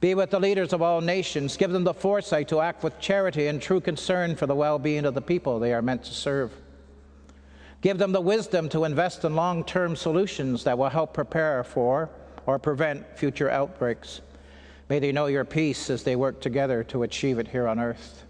Be 0.00 0.14
with 0.14 0.30
the 0.30 0.40
leaders 0.40 0.72
of 0.74 0.82
all 0.82 1.00
nations. 1.00 1.56
Give 1.56 1.70
them 1.70 1.84
the 1.84 1.94
foresight 1.94 2.48
to 2.48 2.60
act 2.60 2.82
with 2.82 2.98
charity 2.98 3.46
and 3.46 3.62
true 3.62 3.80
concern 3.80 4.36
for 4.36 4.46
the 4.46 4.54
well 4.54 4.78
being 4.78 5.06
of 5.06 5.14
the 5.14 5.22
people 5.22 5.58
they 5.58 5.72
are 5.72 5.80
meant 5.80 6.04
to 6.04 6.12
serve. 6.12 6.52
Give 7.84 7.98
them 7.98 8.12
the 8.12 8.20
wisdom 8.22 8.70
to 8.70 8.84
invest 8.84 9.26
in 9.26 9.36
long 9.36 9.62
term 9.62 9.94
solutions 9.94 10.64
that 10.64 10.78
will 10.78 10.88
help 10.88 11.12
prepare 11.12 11.62
for 11.62 12.08
or 12.46 12.58
prevent 12.58 13.18
future 13.18 13.50
outbreaks. 13.50 14.22
May 14.88 15.00
they 15.00 15.12
know 15.12 15.26
your 15.26 15.44
peace 15.44 15.90
as 15.90 16.02
they 16.02 16.16
work 16.16 16.40
together 16.40 16.82
to 16.84 17.02
achieve 17.02 17.38
it 17.38 17.48
here 17.48 17.68
on 17.68 17.78
earth. 17.78 18.24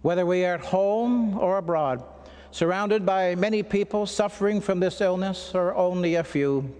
Whether 0.00 0.24
we 0.24 0.46
are 0.46 0.54
at 0.54 0.62
home 0.62 1.36
or 1.38 1.58
abroad, 1.58 2.04
surrounded 2.52 3.04
by 3.04 3.34
many 3.34 3.62
people 3.62 4.06
suffering 4.06 4.62
from 4.62 4.80
this 4.80 5.02
illness 5.02 5.54
or 5.54 5.74
only 5.74 6.14
a 6.14 6.24
few, 6.24 6.74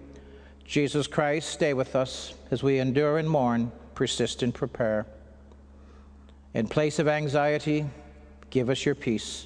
Jesus 0.65 1.05
Christ, 1.05 1.51
stay 1.51 1.75
with 1.75 1.95
us 1.95 2.33
as 2.49 2.63
we 2.63 2.79
endure 2.79 3.19
and 3.19 3.29
mourn 3.29 3.71
persist 3.93 4.41
and 4.41 4.55
prepare. 4.55 5.05
In 6.55 6.67
place 6.67 6.97
of 6.97 7.07
anxiety, 7.07 7.85
give 8.49 8.71
us 8.71 8.87
your 8.87 8.95
peace. 8.95 9.45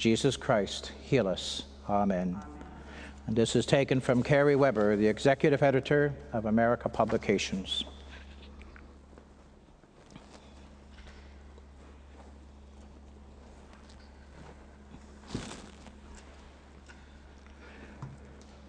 Jesus 0.00 0.34
Christ, 0.34 0.92
heal 1.02 1.28
us. 1.28 1.64
Amen. 1.86 2.40
And 3.26 3.36
this 3.36 3.54
is 3.54 3.66
taken 3.66 4.00
from 4.00 4.22
Kerry 4.22 4.56
Weber, 4.56 4.96
the 4.96 5.06
executive 5.06 5.62
editor 5.62 6.14
of 6.32 6.46
America 6.46 6.88
Publications. 6.88 7.84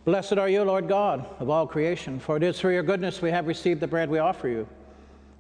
Blessed 0.04 0.34
are 0.34 0.50
you, 0.50 0.64
Lord 0.64 0.90
God 0.90 1.26
of 1.40 1.50
all 1.50 1.66
creation, 1.66 2.20
for 2.20 2.36
it 2.36 2.44
is 2.44 2.60
through 2.60 2.74
your 2.74 2.84
goodness 2.84 3.22
we 3.22 3.32
have 3.32 3.48
received 3.48 3.80
the 3.80 3.88
bread 3.88 4.10
we 4.10 4.20
offer 4.20 4.50
you 4.50 4.68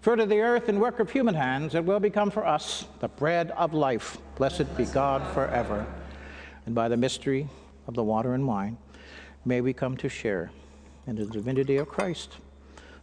fruit 0.02 0.20
of 0.20 0.30
the 0.30 0.40
earth 0.40 0.68
and 0.68 0.82
work 0.82 1.00
of 1.00 1.12
human 1.12 1.36
hands, 1.36 1.76
it 1.76 1.86
will 1.86 2.00
become 2.00 2.32
for 2.32 2.46
us 2.46 2.86
the 3.00 3.08
bread 3.08 3.52
of 3.52 3.74
life. 3.74 4.18
Blessed 4.36 4.76
be 4.76 4.86
God 4.86 5.26
forever. 5.34 5.86
And 6.66 6.74
by 6.74 6.90
the 6.90 6.98
mystery 6.98 7.48
of 7.88 7.94
the 7.94 8.04
water 8.04 8.34
and 8.34 8.48
wine, 8.48 8.78
may 9.46 9.62
we 9.62 9.74
come 9.74 9.96
to 9.98 10.10
share 10.10 10.52
in 11.08 11.16
the 11.16 11.26
divinity 11.26 11.78
of 11.78 11.88
Christ, 11.88 12.38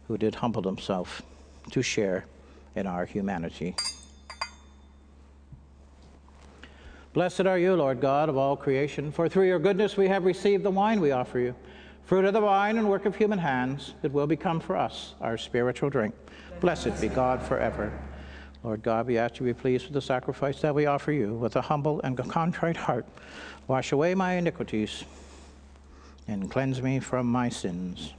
who 0.07 0.17
did 0.17 0.35
humble 0.35 0.63
himself 0.63 1.21
to 1.71 1.81
share 1.81 2.25
in 2.75 2.85
our 2.85 3.05
humanity. 3.05 3.75
Blessed 7.13 7.41
are 7.41 7.57
you, 7.57 7.75
Lord 7.75 8.01
God 8.01 8.29
of 8.29 8.37
all 8.37 8.55
creation, 8.55 9.11
for 9.11 9.27
through 9.27 9.47
your 9.47 9.59
goodness 9.59 9.97
we 9.97 10.07
have 10.07 10.25
received 10.25 10.63
the 10.63 10.71
wine 10.71 10.99
we 10.99 11.11
offer 11.11 11.39
you 11.39 11.55
fruit 12.05 12.25
of 12.25 12.33
the 12.33 12.41
vine 12.41 12.77
and 12.77 12.89
work 12.89 13.05
of 13.05 13.15
human 13.15 13.39
hands, 13.39 13.93
it 14.03 14.11
will 14.11 14.27
become 14.27 14.59
for 14.59 14.75
us 14.75 15.13
our 15.21 15.37
spiritual 15.37 15.89
drink. 15.89 16.15
Blessed 16.59 16.99
be 16.99 17.07
God 17.07 17.41
forever. 17.41 17.91
Lord 18.63 18.83
God, 18.83 19.07
we 19.07 19.17
ask 19.17 19.35
you 19.35 19.47
to 19.47 19.53
be 19.53 19.53
pleased 19.53 19.85
with 19.85 19.93
the 19.93 20.01
sacrifice 20.01 20.59
that 20.61 20.75
we 20.75 20.85
offer 20.85 21.11
you 21.11 21.33
with 21.33 21.55
a 21.55 21.61
humble 21.61 22.01
and 22.01 22.17
contrite 22.17 22.75
heart. 22.75 23.05
Wash 23.67 23.91
away 23.91 24.15
my 24.15 24.33
iniquities 24.33 25.05
and 26.27 26.51
cleanse 26.51 26.81
me 26.81 26.99
from 26.99 27.25
my 27.25 27.47
sins. 27.47 28.13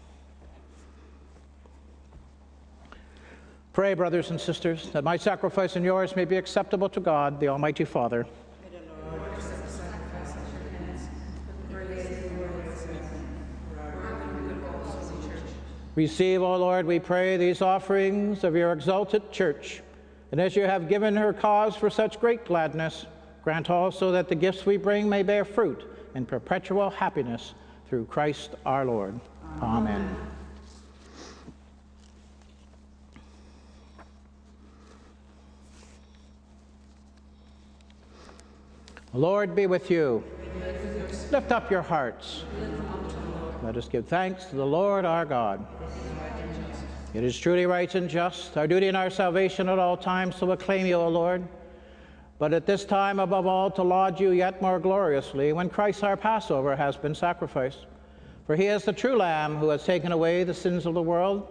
Pray, 3.72 3.94
brothers 3.94 4.30
and 4.30 4.40
sisters, 4.40 4.90
that 4.90 5.04
my 5.04 5.16
sacrifice 5.16 5.76
and 5.76 5.84
yours 5.84 6.16
may 6.16 6.24
be 6.24 6.36
acceptable 6.36 6.88
to 6.88 7.00
God, 7.00 7.38
the 7.38 7.48
Almighty 7.48 7.84
Father. 7.84 8.26
Receive, 15.96 16.40
O 16.42 16.56
Lord, 16.56 16.86
we 16.86 17.00
pray, 17.00 17.36
these 17.36 17.62
offerings 17.62 18.44
of 18.44 18.54
your 18.54 18.72
exalted 18.72 19.32
church. 19.32 19.82
And 20.30 20.40
as 20.40 20.54
you 20.54 20.62
have 20.62 20.88
given 20.88 21.16
her 21.16 21.32
cause 21.32 21.74
for 21.74 21.90
such 21.90 22.20
great 22.20 22.44
gladness, 22.44 23.06
grant 23.42 23.70
also 23.70 24.12
that 24.12 24.28
the 24.28 24.34
gifts 24.36 24.64
we 24.64 24.76
bring 24.76 25.08
may 25.08 25.22
bear 25.22 25.44
fruit 25.44 25.84
in 26.14 26.24
perpetual 26.24 26.90
happiness 26.90 27.54
through 27.88 28.04
Christ 28.04 28.54
our 28.64 28.84
Lord. 28.84 29.18
Amen. 29.60 29.96
Amen. 29.96 30.16
Lord 39.12 39.56
be 39.56 39.66
with 39.66 39.90
you. 39.90 40.22
Lift 41.32 41.50
up 41.50 41.68
your 41.68 41.82
hearts. 41.82 42.44
Let 43.62 43.76
us 43.76 43.88
give 43.88 44.06
thanks 44.06 44.46
to 44.46 44.56
the 44.56 44.64
Lord 44.64 45.04
our 45.04 45.26
God. 45.26 45.66
It 47.12 47.22
is 47.22 47.38
truly 47.38 47.66
right 47.66 47.94
and 47.94 48.08
just, 48.08 48.56
our 48.56 48.66
duty 48.66 48.88
and 48.88 48.96
our 48.96 49.10
salvation 49.10 49.68
at 49.68 49.78
all 49.78 49.98
times 49.98 50.36
to 50.36 50.52
acclaim 50.52 50.86
you, 50.86 50.94
O 50.94 51.08
Lord, 51.08 51.46
but 52.38 52.54
at 52.54 52.64
this 52.64 52.86
time 52.86 53.18
above 53.18 53.46
all 53.46 53.70
to 53.72 53.82
laud 53.82 54.18
you 54.18 54.30
yet 54.30 54.62
more 54.62 54.78
gloriously 54.78 55.52
when 55.52 55.68
Christ 55.68 56.02
our 56.02 56.16
Passover 56.16 56.74
has 56.74 56.96
been 56.96 57.14
sacrificed. 57.14 57.84
For 58.46 58.56
he 58.56 58.64
is 58.64 58.84
the 58.84 58.94
true 58.94 59.16
Lamb 59.16 59.58
who 59.58 59.68
has 59.68 59.84
taken 59.84 60.10
away 60.10 60.42
the 60.42 60.54
sins 60.54 60.86
of 60.86 60.94
the 60.94 61.02
world. 61.02 61.46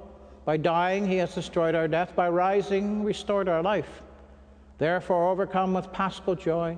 By 0.45 0.57
dying, 0.57 1.05
he 1.05 1.17
has 1.17 1.35
destroyed 1.35 1.75
our 1.75 1.87
death. 1.87 2.15
By 2.15 2.29
rising, 2.29 3.03
restored 3.03 3.47
our 3.47 3.61
life. 3.61 4.01
Therefore, 4.79 5.29
overcome 5.29 5.75
with 5.75 5.91
paschal 5.91 6.35
joy, 6.35 6.75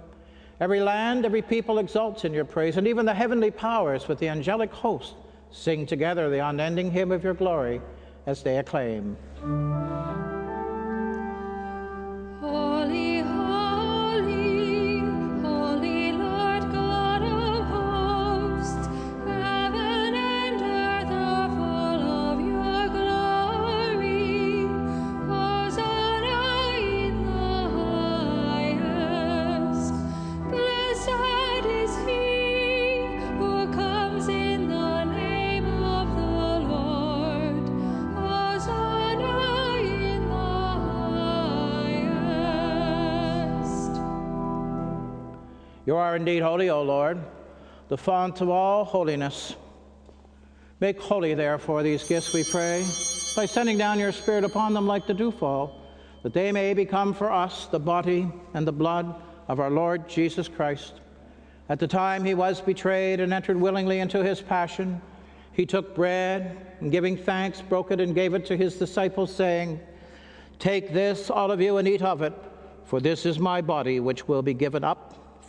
every 0.60 0.82
land, 0.82 1.24
every 1.24 1.42
people 1.42 1.80
exults 1.80 2.26
in 2.26 2.34
your 2.34 2.46
praise, 2.46 2.76
and 2.76 2.86
even 2.86 3.06
the 3.06 3.14
heavenly 3.14 3.50
powers 3.50 4.10
with 4.10 4.20
the 4.20 4.28
angelic 4.28 4.74
host 4.74 5.16
sing 5.52 5.86
together 5.86 6.30
the 6.30 6.40
unending 6.40 6.92
hymn 6.92 7.12
of 7.12 7.24
your 7.24 7.34
glory 7.34 7.82
as 8.26 8.44
they 8.44 8.58
acclaim. 8.58 9.18
You 45.92 45.98
are 45.98 46.16
indeed 46.16 46.42
holy, 46.42 46.70
O 46.70 46.82
Lord, 46.84 47.20
the 47.90 47.98
font 47.98 48.40
of 48.40 48.48
all 48.48 48.86
holiness. 48.86 49.58
Make 50.80 51.02
holy, 51.02 51.34
therefore, 51.34 51.84
these 51.84 52.08
gifts, 52.08 52.34
we 52.34 52.46
pray, 52.46 52.86
by 53.36 53.46
sending 53.46 53.78
down 53.78 54.00
your 54.00 54.14
Spirit 54.14 54.46
upon 54.46 54.74
them 54.74 54.88
like 54.88 55.06
the 55.06 55.14
dewfall, 55.14 55.82
that 56.24 56.32
they 56.32 56.54
may 56.54 56.74
become 56.74 57.14
for 57.14 57.30
us 57.30 57.66
the 57.66 57.78
body 57.78 58.32
and 58.54 58.66
the 58.66 58.72
blood 58.72 59.14
of 59.50 59.60
our 59.60 59.70
Lord 59.70 60.08
Jesus 60.08 60.48
Christ. 60.48 61.02
At 61.68 61.78
the 61.78 61.90
time 61.90 62.24
he 62.24 62.36
was 62.36 62.62
betrayed 62.62 63.20
and 63.20 63.34
entered 63.34 63.60
willingly 63.60 64.00
into 64.00 64.24
his 64.24 64.40
passion, 64.40 65.02
he 65.52 65.66
took 65.66 65.94
bread 65.94 66.68
and 66.80 66.90
giving 66.90 67.18
thanks, 67.18 67.60
broke 67.60 67.92
it 67.92 68.00
and 68.00 68.16
gave 68.16 68.34
it 68.34 68.46
to 68.46 68.56
his 68.56 68.78
disciples, 68.78 69.36
saying, 69.36 69.78
Take 70.58 70.94
this, 70.94 71.30
all 71.30 71.52
of 71.52 71.60
you, 71.60 71.76
and 71.76 71.86
eat 71.86 72.02
of 72.02 72.22
it, 72.22 72.32
for 72.86 73.02
this 73.02 73.26
is 73.26 73.40
my 73.40 73.60
body, 73.60 74.00
which 74.00 74.30
will 74.30 74.42
be 74.42 74.54
given 74.54 74.86
up 74.86 75.18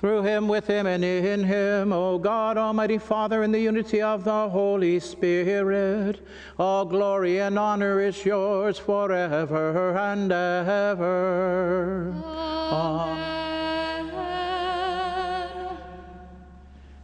Through 0.00 0.22
him, 0.22 0.48
with 0.48 0.66
him, 0.66 0.86
and 0.86 1.04
in 1.04 1.44
him, 1.44 1.92
O 1.92 2.16
God, 2.16 2.56
Almighty 2.56 2.96
Father, 2.96 3.42
in 3.42 3.52
the 3.52 3.60
unity 3.60 4.00
of 4.00 4.24
the 4.24 4.48
Holy 4.48 4.98
Spirit, 4.98 6.26
all 6.58 6.86
glory 6.86 7.38
and 7.40 7.58
honor 7.58 8.00
is 8.00 8.24
yours 8.24 8.78
forever 8.78 9.94
and 9.98 10.32
ever. 10.32 12.14
Amen. 12.72 14.16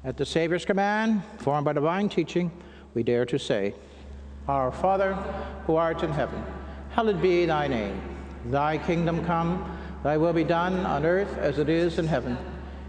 At 0.03 0.17
the 0.17 0.25
Savior's 0.25 0.65
command, 0.65 1.23
formed 1.37 1.67
by 1.67 1.75
divine 1.75 2.09
teaching, 2.09 2.51
we 2.95 3.03
dare 3.03 3.27
to 3.27 3.39
say, 3.39 3.75
Our 4.49 4.73
Father, 4.73 5.13
who 5.67 5.77
art 5.77 6.03
in 6.03 6.13
heaven, 6.13 6.43
hallowed 6.93 7.21
be 7.21 7.45
thy 7.45 7.69
name. 7.69 8.01
Thy 8.47 8.79
kingdom 8.79 9.23
come, 9.27 9.79
thy 10.03 10.17
will 10.17 10.33
be 10.33 10.45
done 10.45 10.87
on 10.87 11.05
earth 11.05 11.37
as 11.37 11.59
it 11.59 11.69
is 11.69 11.99
in 11.99 12.07
heaven. 12.07 12.39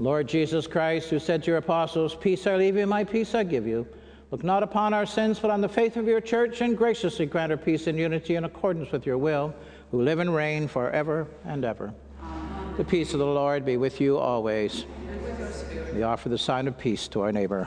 Lord 0.00 0.28
Jesus 0.28 0.66
Christ, 0.66 1.10
who 1.10 1.18
said 1.18 1.42
to 1.42 1.50
your 1.50 1.58
apostles, 1.58 2.14
Peace 2.14 2.46
I 2.46 2.56
leave 2.56 2.76
you, 2.76 2.86
my 2.86 3.02
peace 3.02 3.34
I 3.34 3.42
give 3.42 3.66
you, 3.66 3.86
look 4.30 4.44
not 4.44 4.62
upon 4.62 4.94
our 4.94 5.06
sins, 5.06 5.40
but 5.40 5.50
on 5.50 5.60
the 5.60 5.68
faith 5.68 5.96
of 5.96 6.06
your 6.06 6.20
church, 6.20 6.60
and 6.60 6.78
graciously 6.78 7.26
grant 7.26 7.50
her 7.50 7.56
peace 7.56 7.88
and 7.88 7.98
unity 7.98 8.36
in 8.36 8.44
accordance 8.44 8.92
with 8.92 9.06
your 9.06 9.18
will, 9.18 9.52
who 9.90 10.02
live 10.02 10.20
and 10.20 10.32
reign 10.32 10.68
forever 10.68 11.26
and 11.44 11.64
ever. 11.64 11.92
The 12.76 12.84
peace 12.84 13.12
of 13.12 13.18
the 13.18 13.26
Lord 13.26 13.64
be 13.64 13.76
with 13.76 14.00
you 14.00 14.18
always. 14.18 14.84
We 15.92 16.04
offer 16.04 16.28
the 16.28 16.38
sign 16.38 16.68
of 16.68 16.78
peace 16.78 17.08
to 17.08 17.22
our 17.22 17.32
neighbor. 17.32 17.66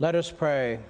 Let 0.00 0.14
us 0.14 0.30
pray. 0.30 0.80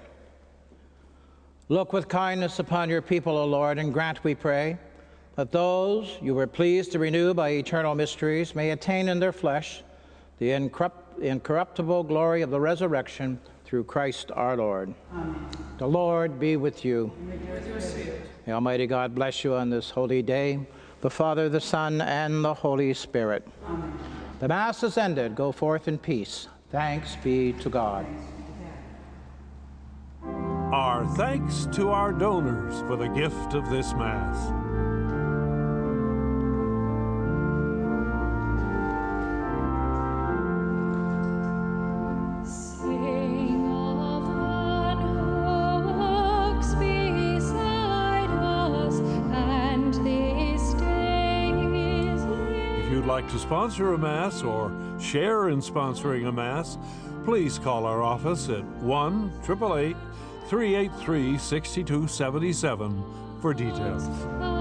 Look 1.69 1.93
with 1.93 2.07
kindness 2.07 2.59
upon 2.59 2.89
your 2.89 3.01
people, 3.01 3.37
O 3.37 3.45
Lord, 3.45 3.77
and 3.77 3.93
grant, 3.93 4.23
we 4.23 4.35
pray, 4.35 4.77
that 5.35 5.51
those 5.51 6.17
you 6.21 6.33
were 6.33 6.47
pleased 6.47 6.91
to 6.93 6.99
renew 6.99 7.33
by 7.33 7.49
eternal 7.49 7.93
mysteries 7.93 8.55
may 8.55 8.71
attain 8.71 9.09
in 9.09 9.19
their 9.19 9.31
flesh 9.31 9.83
the 10.39 10.51
incorruptible 10.51 12.03
glory 12.03 12.41
of 12.41 12.49
the 12.49 12.59
resurrection 12.59 13.39
through 13.63 13.83
Christ 13.83 14.31
our 14.33 14.57
Lord. 14.57 14.93
Amen. 15.13 15.47
The 15.77 15.87
Lord 15.87 16.39
be 16.39 16.57
with 16.57 16.83
you. 16.83 17.11
May 18.45 18.53
Almighty 18.53 18.87
God 18.87 19.15
bless 19.15 19.43
you 19.43 19.55
on 19.55 19.69
this 19.69 19.89
holy 19.89 20.21
day, 20.21 20.59
the 21.01 21.09
Father, 21.09 21.47
the 21.47 21.61
Son, 21.61 22.01
and 22.01 22.43
the 22.43 22.53
Holy 22.53 22.93
Spirit. 22.93 23.47
Amen. 23.67 23.97
The 24.39 24.47
Mass 24.47 24.83
is 24.83 24.97
ended. 24.97 25.35
Go 25.35 25.51
forth 25.51 25.87
in 25.87 25.97
peace. 25.97 26.47
Thanks 26.71 27.15
be 27.17 27.53
to 27.53 27.69
God. 27.69 28.05
Our 30.73 31.05
thanks 31.15 31.67
to 31.73 31.89
our 31.89 32.11
donors 32.11 32.81
for 32.81 32.95
the 32.95 33.07
gift 33.07 33.53
of 33.53 33.69
this 33.69 33.93
Mass. 33.93 34.51
If 52.79 52.91
you'd 52.91 53.05
like 53.05 53.29
to 53.29 53.39
sponsor 53.39 53.93
a 53.93 53.97
Mass 53.97 54.41
or 54.41 54.71
share 54.99 55.49
in 55.49 55.59
sponsoring 55.59 56.27
a 56.27 56.31
Mass, 56.31 56.77
please 57.23 57.59
call 57.59 57.85
our 57.85 58.01
office 58.01 58.49
at 58.49 58.65
1 58.81 59.31
888 59.43 59.95
383 60.47 61.37
6277 61.37 63.03
for 63.41 63.53
details. 63.53 64.54